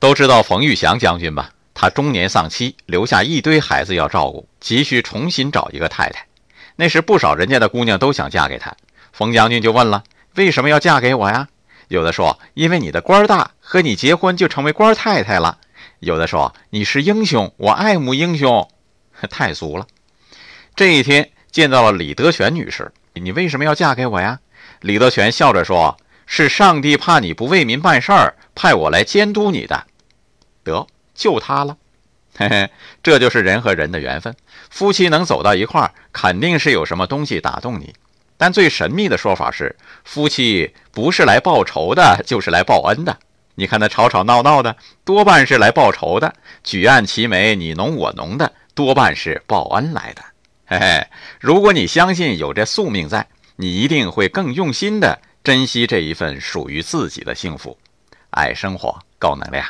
[0.00, 1.50] 都知道冯玉祥将军吧？
[1.74, 6.26] 他中年丧妻，留下一堆孩子要照顾，急需重新找一个太太。
[6.76, 8.74] 那时不少人家的姑娘都想嫁给他，
[9.12, 10.02] 冯将军就问了
[10.36, 11.48] ：“为什么要嫁给我呀？”
[11.88, 15.58] 有的说：“因为你的官大，和你结婚就成为官太太了。”
[16.00, 18.66] 有的说：“你是英雄，我爱慕英雄。
[19.28, 19.86] ”太俗了。
[20.74, 24.40] 这一天见到了李德全女士，你为什么要嫁给我呀？
[24.80, 29.86] 李德全笑着说：“是上帝怕你不为民办事儿，派我来监督你的。”
[30.62, 31.76] 得，就他了。
[32.36, 32.70] 嘿嘿，
[33.02, 34.34] 这就是人和人的缘分。
[34.70, 37.92] 夫妻能走到一块儿，肯定是有什么东西打动你。
[38.36, 43.18] 但最神秘的说法是，夫妻不是来报仇的，就是来报恩的。
[43.56, 44.74] 你看那吵吵闹闹的，
[45.04, 50.22] 多半是来报仇的；举案齐眉，你侬我侬的，多半是报恩来的。
[50.64, 51.06] 嘿嘿，
[51.40, 57.76] 如果你相信有这宿命在，你一定会更用心的珍惜这一份属于自己的幸福。
[58.30, 59.66] 爱生活，高能量。